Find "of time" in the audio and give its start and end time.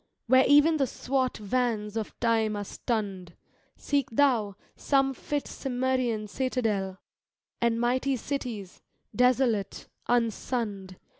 1.95-2.55